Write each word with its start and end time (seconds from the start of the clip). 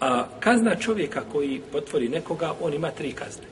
A 0.00 0.26
kazna 0.40 0.74
čovjeka 0.74 1.22
koji 1.32 1.60
potvori 1.72 2.08
nekoga, 2.08 2.54
on 2.60 2.74
ima 2.74 2.90
tri 2.90 3.12
kazne. 3.12 3.44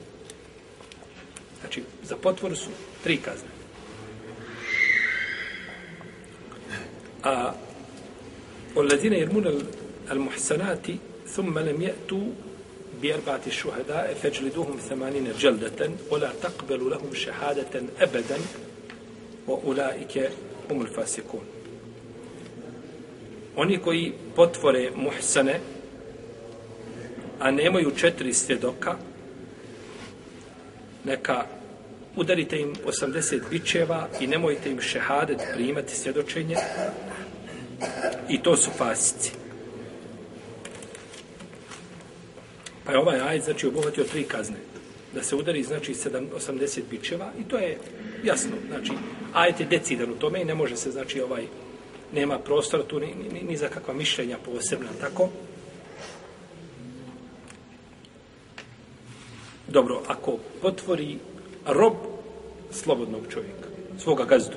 Znači, 1.61 1.83
za 2.03 2.17
potvoru 2.17 2.57
su 2.57 2.71
tri 3.03 3.17
kazne. 3.17 3.49
A 7.23 7.53
olazine 8.75 9.19
irmune 9.21 9.51
al 10.11 10.19
muhsanati 10.19 10.99
thumma 11.35 11.61
lam 11.61 11.83
je'tu 11.83 12.21
bi 13.01 13.13
arbaati 13.13 13.51
šuhada 13.51 14.07
e 14.11 14.29
80 14.31 14.65
semanine 14.89 15.31
dželdeten 15.39 15.93
o 16.11 16.17
la 16.17 16.31
taqbelu 16.43 16.91
lahum 16.91 17.15
šehadeten 17.15 17.89
ebeden 18.01 18.43
o 19.47 19.61
ulaike 19.65 20.31
umul 20.71 20.87
fasikun. 20.95 21.41
Oni 23.57 23.79
koji 23.79 24.13
potvore 24.37 24.91
muhsane, 24.97 25.61
a 27.39 27.51
nemaju 27.51 27.91
četiri 27.97 28.33
svjedoka, 28.33 28.95
neka 31.05 31.45
udarite 32.17 32.61
im 32.61 32.75
80 32.87 33.41
bičeva 33.51 34.09
i 34.21 34.27
nemojte 34.27 34.71
im 34.71 34.81
šehadet 34.81 35.39
primati 35.55 35.95
svjedočenje 35.95 36.57
i 38.29 38.43
to 38.43 38.57
su 38.57 38.71
fasici. 38.71 39.33
Pa 42.85 42.93
je 42.93 42.99
ovaj 42.99 43.21
ajd, 43.21 43.43
znači, 43.43 43.67
obuhvatio 43.67 44.05
tri 44.05 44.23
kazne. 44.23 44.57
Da 45.15 45.23
se 45.23 45.37
udari, 45.37 45.63
znači, 45.63 45.95
7, 45.95 46.27
80 46.37 46.81
bičeva 46.91 47.33
i 47.41 47.49
to 47.49 47.59
je 47.59 47.79
jasno. 48.25 48.51
Znači, 48.69 48.93
ajd 49.33 49.61
je 49.61 49.67
decidan 49.67 50.11
u 50.11 50.17
tome 50.17 50.43
i 50.43 50.45
ne 50.45 50.55
može 50.55 50.77
se, 50.77 50.91
znači, 50.91 51.21
ovaj, 51.21 51.47
nema 52.15 52.39
prostora 52.39 52.83
tu 52.83 53.01
ni, 53.01 53.15
ni, 53.33 53.43
ni 53.43 53.57
za 53.57 53.69
kakva 53.69 53.95
mišljenja 53.95 54.39
posebna, 54.45 54.89
tako? 55.01 55.29
Dobro, 59.76 60.02
ako 60.08 60.38
potvori 60.62 61.18
rob 61.66 61.94
slobodnog 62.72 63.22
čovjeka, 63.30 63.68
svoga 64.00 64.26
gazdu, 64.26 64.56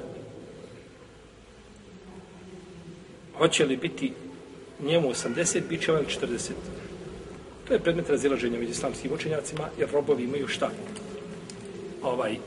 hoće 3.39 3.65
li 3.65 3.77
biti 3.77 4.13
njemu 4.83 5.09
80 5.09 5.61
bićeva 5.69 5.99
ili 5.99 6.09
40? 6.09 6.51
To 7.69 7.73
je 7.73 7.81
predmet 7.81 8.11
razilaženja 8.11 8.59
među 8.59 8.71
islamskim 8.71 9.13
učenjacima, 9.13 9.69
jer 9.79 9.91
robovi 9.91 10.25
imaju 10.25 10.49
šta? 10.49 10.71
Ovaj, 12.03 12.33
e, 12.33 12.39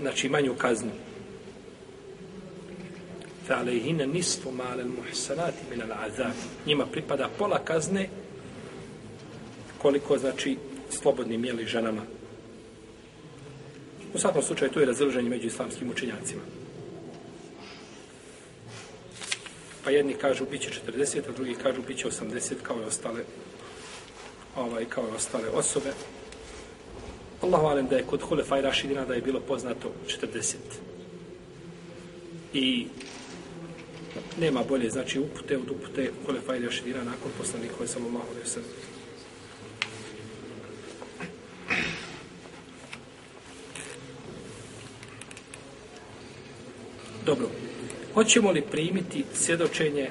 znači, 0.00 0.28
manju 0.28 0.54
kaznu. 0.58 0.90
فَعَلَيْهِنَ 3.48 4.12
نِسْفُ 4.12 4.46
مَعَلَ 4.46 4.80
الْمُحْسَنَاتِ 4.80 5.54
مِنَ 5.70 5.82
الْعَذَابِ 5.82 6.32
Njima 6.66 6.86
pripada 6.86 7.28
pola 7.38 7.58
kazne 7.64 8.08
koliko, 9.78 10.18
znači, 10.18 10.56
slobodnim 10.89 11.45
jeli 11.45 11.65
ženama. 11.65 12.01
U 14.13 14.19
svakom 14.19 14.41
slučaju, 14.41 14.71
to 14.71 14.79
je 14.79 14.85
razilaženje 14.85 15.29
među 15.29 15.47
islamskim 15.47 15.89
učenjacima. 15.91 16.41
Pa 19.83 19.89
jedni 19.91 20.13
kažu 20.13 20.45
bit 20.51 20.61
će 20.61 20.69
40, 20.87 21.29
a 21.29 21.31
drugi 21.31 21.55
kažu 21.55 21.81
bit 21.87 21.97
će 21.97 22.07
80 22.07 22.53
kao 22.63 22.81
i 22.81 22.83
ostale 22.83 23.23
ovaj, 24.55 24.85
kao 24.85 25.03
i 25.07 25.15
ostale 25.15 25.49
osobe. 25.49 25.93
Allahu 27.41 27.65
alem 27.65 27.87
da 27.87 27.95
je 27.95 28.03
kod 28.03 28.21
Hulefa 28.21 28.59
i 28.59 28.61
Rašidina 28.61 29.05
da 29.05 29.13
je 29.13 29.21
bilo 29.21 29.39
poznato 29.39 29.91
40. 30.07 30.55
I 32.53 32.87
nema 34.39 34.63
bolje, 34.63 34.89
znači 34.89 35.19
upute 35.19 35.57
od 35.57 35.69
upute 35.71 36.11
Hulefa 36.25 36.55
i 36.55 36.65
Rašidina 36.65 37.03
nakon 37.03 37.31
poslanika 37.37 37.75
koji 37.77 37.89
sam 37.89 38.05
Allahu 38.05 38.27
alem 38.31 38.45
sallam. 38.45 38.69
Dobro. 47.25 47.49
Hoćemo 48.13 48.51
li 48.51 48.61
primiti 48.61 49.23
svjedočenje 49.33 50.09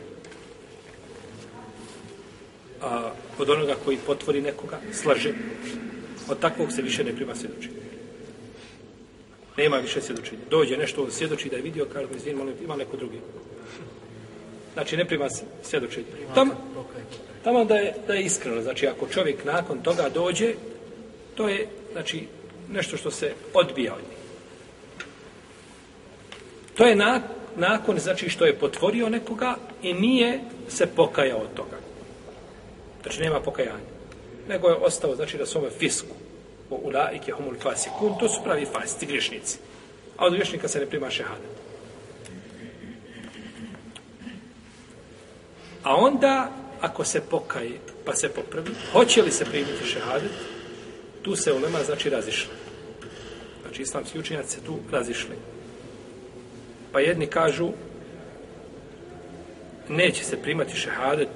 a, 2.82 3.10
od 3.38 3.50
onoga 3.50 3.74
koji 3.84 3.98
potvori 4.06 4.40
nekoga, 4.40 4.80
slaže? 4.92 5.32
Od 6.28 6.38
takvog 6.38 6.72
se 6.72 6.82
više 6.82 7.04
ne 7.04 7.12
prima 7.12 7.34
svjedočenje. 7.34 7.78
Nema 9.56 9.76
više 9.76 10.00
svjedočenja. 10.00 10.40
Dođe 10.50 10.76
nešto, 10.76 11.10
svjedoči 11.10 11.48
da 11.48 11.56
je 11.56 11.62
vidio, 11.62 11.86
kaže, 11.92 12.06
izvin, 12.16 12.36
molim, 12.36 12.54
ima 12.64 12.76
neko 12.76 12.96
drugi. 12.96 13.20
Znači, 14.74 14.96
ne 14.96 15.04
prima 15.04 15.28
svjedočenje. 15.62 16.06
Tam, 16.34 16.50
tamo 17.44 17.64
da 17.64 17.74
je, 17.74 17.94
da 18.06 18.14
je 18.14 18.22
iskreno. 18.22 18.62
Znači, 18.62 18.86
ako 18.86 19.06
čovjek 19.08 19.44
nakon 19.44 19.82
toga 19.82 20.08
dođe, 20.14 20.54
to 21.34 21.48
je, 21.48 21.66
znači, 21.92 22.26
nešto 22.70 22.96
što 22.96 23.10
se 23.10 23.32
odbija 23.54 23.94
od 23.94 24.00
njih. 24.00 24.18
To 26.76 26.86
je 26.86 26.96
na, 26.96 27.20
nakon, 27.58 27.98
znači, 27.98 28.28
što 28.28 28.44
je 28.44 28.58
potvorio 28.58 29.08
nekoga 29.08 29.56
i 29.82 29.92
nije 29.92 30.40
se 30.68 30.86
pokajao 30.86 31.38
od 31.38 31.54
toga. 31.54 31.76
Znači, 33.02 33.20
nema 33.20 33.40
pokajanja. 33.40 33.88
Nego 34.48 34.68
je 34.68 34.74
ostao, 34.74 35.16
znači, 35.16 35.38
da 35.38 35.46
svome 35.46 35.70
fisku. 35.70 36.14
O 36.70 36.76
ulaike 36.76 37.32
humul 37.32 37.54
fasikun, 37.62 38.18
to 38.20 38.28
su 38.28 38.40
pravi 38.44 38.66
fasici, 38.72 39.06
griješnici. 39.06 39.58
A 40.16 40.26
od 40.26 40.32
griješnika 40.32 40.68
se 40.68 40.78
ne 40.78 40.86
prima 40.86 41.10
šehadet. 41.10 41.58
A 45.82 45.96
onda, 45.96 46.50
ako 46.80 47.04
se 47.04 47.20
pokaje, 47.20 47.78
pa 48.04 48.14
se 48.14 48.28
popravi, 48.28 48.70
hoće 48.92 49.22
li 49.22 49.30
se 49.30 49.44
primiti 49.44 49.86
šehadet, 49.86 50.30
tu 51.22 51.36
se 51.36 51.52
ulema, 51.52 51.82
znači, 51.82 52.10
razišla. 52.10 52.52
Znači, 53.62 53.82
islamski 53.82 54.18
učenjaci 54.18 54.50
se 54.50 54.60
tu 54.60 54.78
razišli. 54.90 55.36
Pa 56.98 57.02
jedni 57.02 57.26
kažu 57.26 57.68
neće 59.88 60.24
se 60.24 60.42
primati 60.42 60.76
šehadet 60.76 61.28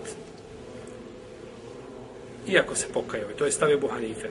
iako 2.49 2.75
se 2.75 2.87
pokajao. 2.93 3.31
I 3.31 3.35
to 3.35 3.45
je 3.45 3.53
stavio 3.53 3.79
Buharife 3.79 4.29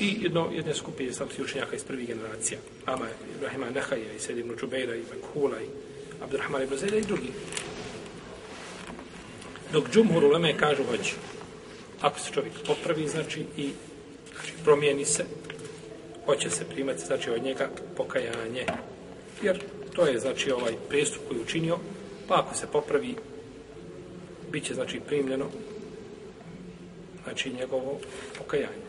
I 0.00 0.18
jedno, 0.20 0.50
jedne 0.52 0.74
skupine 0.74 1.10
islamskih 1.10 1.44
učenjaka 1.44 1.76
iz 1.76 1.84
prvih 1.84 2.08
generacija. 2.08 2.58
Ama 2.86 3.06
Ibrahima 3.36 3.70
Nehaja 3.70 4.12
i 4.16 4.18
Sedi 4.18 4.40
ibn 4.40 4.56
Čubeira 4.60 4.94
i 4.94 5.02
Mekhula 5.14 5.60
i 5.60 5.66
Abdurrahman 6.22 6.62
ibn 6.62 6.76
Zajda 6.76 6.96
i 6.96 7.02
drugi. 7.02 7.32
Dok 9.72 9.90
džumhur 9.90 10.24
uleme 10.24 10.58
kažu 10.58 10.84
hoće. 10.84 11.14
Ako 12.00 12.20
se 12.20 12.32
čovjek 12.32 12.52
popravi, 12.66 13.08
znači, 13.08 13.40
i 13.56 13.70
znači, 14.34 14.52
promijeni 14.64 15.04
se, 15.04 15.24
hoće 16.26 16.50
se 16.50 16.64
primati, 16.64 17.06
znači, 17.06 17.30
od 17.30 17.42
njega 17.42 17.68
pokajanje. 17.96 18.66
Jer 19.42 19.62
to 19.94 20.06
je, 20.06 20.18
znači, 20.18 20.52
ovaj 20.52 20.72
prestup 20.88 21.22
koji 21.28 21.40
učinio, 21.40 21.78
pa 22.28 22.40
ako 22.40 22.54
se 22.54 22.66
popravi, 22.72 23.14
bit 24.50 24.64
će, 24.64 24.74
znači, 24.74 25.00
primljeno, 25.00 25.46
znači, 27.24 27.50
njegovo 27.50 27.98
pokajanje. 28.38 28.82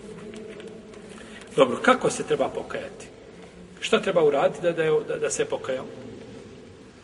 Dobro, 1.55 1.77
kako 1.81 2.09
se 2.09 2.23
treba 2.23 2.49
pokajati? 2.49 3.05
Šta 3.79 4.01
treba 4.01 4.23
uraditi 4.23 4.61
da, 4.61 4.71
da, 4.71 4.83
je, 4.83 4.91
da, 5.07 5.17
da 5.17 5.29
se 5.29 5.45
pokajao? 5.45 5.85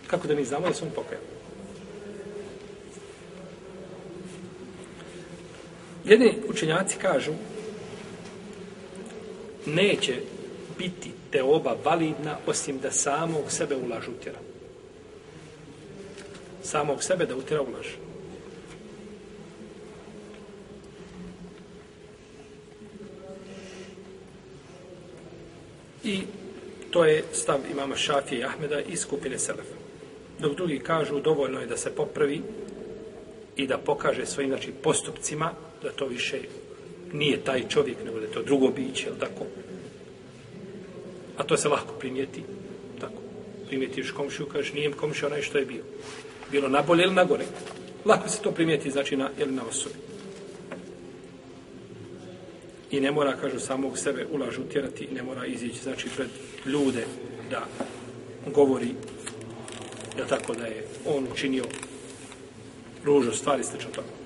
Kako 0.07 0.27
da 0.27 0.35
mi 0.35 0.45
znamo 0.45 0.67
da 0.67 0.73
se 0.73 0.85
on 0.85 0.91
pokajao? 0.95 1.23
Jedni 6.05 6.35
učenjaci 6.47 6.97
kažu 6.97 7.31
neće 9.75 10.15
biti 10.77 11.11
te 11.31 11.43
oba 11.43 11.75
validna 11.83 12.37
osim 12.47 12.79
da 12.79 12.91
samog 12.91 13.43
sebe 13.51 13.75
ulaž 13.75 14.07
utjera. 14.07 14.39
Samog 16.63 17.03
sebe 17.03 17.25
da 17.25 17.35
utjera 17.35 17.61
ulaž. 17.61 17.87
I 26.03 26.21
to 26.91 27.05
je 27.05 27.23
stav 27.33 27.59
imama 27.71 27.95
Šafije 27.95 28.39
i 28.39 28.43
Ahmeda 28.43 28.81
i 28.81 28.95
skupine 28.95 29.39
Selefa. 29.39 29.75
Dok 30.39 30.55
drugi 30.55 30.79
kažu 30.79 31.19
dovoljno 31.19 31.59
je 31.59 31.67
da 31.67 31.77
se 31.77 31.95
popravi 31.95 32.41
i 33.55 33.67
da 33.67 33.77
pokaže 33.77 34.25
svojim 34.25 34.51
znači, 34.51 34.71
postupcima 34.83 35.51
da 35.83 35.91
to 35.91 36.05
više 36.05 36.39
nije 37.13 37.43
taj 37.43 37.67
čovjek, 37.67 37.97
nego 38.05 38.19
da 38.19 38.25
je 38.25 38.31
to 38.31 38.43
drugo 38.43 38.67
biće, 38.67 39.05
jel 39.05 39.15
tako. 39.19 39.45
A 41.37 41.43
to 41.43 41.57
se 41.57 41.69
lahko 41.69 41.93
primijeti. 41.93 42.43
Tako. 42.99 43.21
Primijetiš 43.67 44.11
komšiju, 44.11 44.47
kažeš, 44.47 44.73
nije 44.73 44.91
komšija 44.91 45.27
onaj 45.27 45.41
što 45.41 45.57
je 45.57 45.65
bio. 45.65 45.83
Bilo 46.51 46.69
na 46.69 46.81
bolje 46.81 47.03
ili 47.03 47.13
na 47.13 47.23
gore. 47.23 47.45
Lako 48.05 48.29
se 48.29 48.41
to 48.41 48.51
primijeti, 48.51 48.91
znači, 48.91 49.17
na, 49.17 49.29
ili 49.37 49.51
na 49.51 49.61
osobi. 49.69 49.95
I 52.91 52.99
ne 52.99 53.11
mora, 53.11 53.37
kažu, 53.37 53.59
samog 53.59 53.97
sebe 53.97 54.25
ulažu 54.31 54.61
tjerati 54.71 55.03
i 55.03 55.13
ne 55.13 55.23
mora 55.23 55.45
izići, 55.45 55.83
znači, 55.83 56.09
pred 56.15 56.29
ljude 56.65 57.05
da 57.49 57.65
govori 58.53 58.87
jel 60.19 60.27
tako 60.27 60.53
da 60.53 60.65
je 60.65 60.83
on 61.05 61.27
učinio 61.31 61.63
ružu, 63.05 63.31
stvari 63.31 63.63
slično 63.63 63.89
tako. 63.89 64.18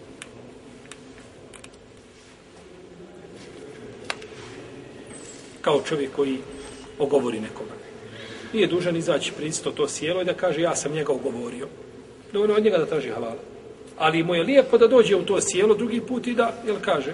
Kao 5.63 5.81
čovjek 5.81 6.11
koji 6.15 6.37
ogovori 6.99 7.39
nekoga. 7.39 7.71
Nije 8.53 8.67
dužan 8.67 8.95
izaći 8.95 9.31
pristo 9.31 9.71
to 9.71 9.87
sjelo 9.87 10.21
i 10.21 10.25
da 10.25 10.33
kaže 10.33 10.61
ja 10.61 10.75
sam 10.75 10.91
njega 10.91 11.13
ogovorio. 11.13 11.67
Dovoljno 12.33 12.55
od 12.55 12.63
njega 12.63 12.77
da 12.77 12.85
traži 12.85 13.09
halala. 13.09 13.41
Ali 13.97 14.23
mu 14.23 14.35
je 14.35 14.43
lijepo 14.43 14.77
da 14.77 14.87
dođe 14.87 15.15
u 15.15 15.25
to 15.25 15.41
sjelo 15.41 15.75
drugi 15.75 16.01
put 16.01 16.27
i 16.27 16.33
da, 16.33 16.53
jel 16.65 16.75
kaže, 16.81 17.13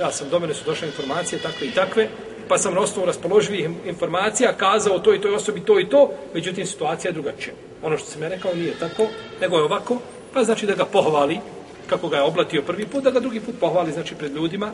ja 0.00 0.10
sam, 0.12 0.28
do 0.28 0.38
mene 0.38 0.54
su 0.54 0.64
došle 0.64 0.88
informacije 0.88 1.42
takve 1.42 1.66
i 1.66 1.70
takve, 1.70 2.08
pa 2.48 2.58
sam 2.58 2.74
na 2.74 2.80
osnovu 2.80 3.06
raspoloživih 3.06 3.68
informacija 3.86 4.56
kazao 4.56 4.98
to 4.98 5.14
i 5.14 5.20
toj 5.20 5.34
osobi 5.34 5.60
to 5.60 5.80
i 5.80 5.88
to, 5.88 6.10
međutim 6.34 6.66
situacija 6.66 7.08
je 7.08 7.12
drugačija. 7.12 7.54
Ono 7.82 7.98
što 7.98 8.06
sam 8.06 8.22
ja 8.22 8.28
rekao 8.28 8.54
nije 8.54 8.78
tako, 8.78 9.06
nego 9.40 9.56
je 9.56 9.62
ovako, 9.62 9.98
pa 10.34 10.44
znači 10.44 10.66
da 10.66 10.74
ga 10.74 10.84
pohvali, 10.84 11.38
kako 11.86 12.08
ga 12.08 12.16
je 12.16 12.22
oblatio 12.22 12.62
prvi 12.62 12.86
put, 12.86 13.04
da 13.04 13.10
ga 13.10 13.20
drugi 13.20 13.40
put 13.40 13.54
pohvali, 13.60 13.92
znači 13.92 14.14
pred 14.14 14.36
ljudima, 14.36 14.72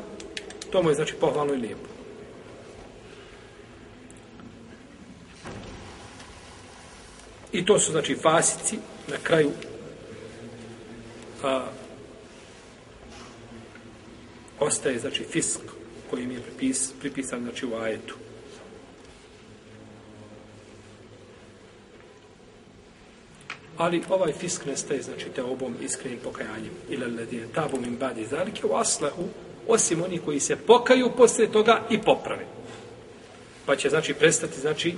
to 0.70 0.82
mu 0.82 0.90
je 0.90 0.94
znači 0.94 1.14
pohvalno 1.14 1.54
i 1.54 1.56
lijepo. 1.56 1.95
I 7.52 7.64
to 7.64 7.78
su 7.78 7.92
znači 7.92 8.14
fasici 8.14 8.78
na 9.08 9.16
kraju 9.22 9.50
a, 11.42 11.64
ostaje 14.60 14.98
znači 14.98 15.24
fisk 15.24 15.60
koji 16.10 16.22
im 16.22 16.30
je 16.30 16.40
pripis, 16.40 16.92
pripisan 17.00 17.42
znači 17.42 17.66
u 17.66 17.74
ajetu. 17.74 18.14
Ali 23.76 24.02
ovaj 24.08 24.32
fisk 24.32 24.64
nestaje, 24.66 25.02
znači, 25.02 25.26
te 25.34 25.42
obom 25.42 25.74
iskrenim 25.82 26.18
pokajanjem. 26.24 26.72
Ila 26.88 27.06
ledine 27.06 27.46
tabom 27.54 27.84
im 27.84 27.96
badi 27.96 28.26
zalike 28.26 28.66
u 28.66 28.74
aslahu, 28.74 29.24
osim 29.68 30.02
oni 30.02 30.18
koji 30.18 30.40
se 30.40 30.56
pokaju 30.56 31.10
posle 31.16 31.46
toga 31.46 31.82
i 31.90 31.98
poprave. 32.02 32.46
Pa 33.66 33.76
će, 33.76 33.88
znači, 33.88 34.14
prestati, 34.14 34.60
znači, 34.60 34.94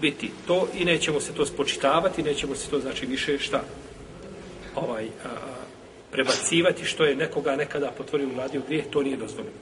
biti 0.00 0.30
to 0.46 0.68
i 0.78 0.84
nećemo 0.84 1.20
se 1.20 1.32
to 1.32 1.46
spočitavati, 1.46 2.22
nećemo 2.22 2.54
se 2.54 2.70
to, 2.70 2.80
znači, 2.80 3.06
više 3.06 3.38
šta 3.38 3.62
ovaj, 4.74 5.04
a, 5.04 5.28
prebacivati 6.10 6.84
što 6.84 7.04
je 7.04 7.16
nekoga 7.16 7.56
nekada 7.56 7.90
potvorio 7.90 8.28
u 8.28 8.38
radi 8.38 8.58
u 8.58 8.62
grijeh, 8.68 8.84
to 8.90 9.02
nije 9.02 9.16
dozvoljeno. 9.16 9.56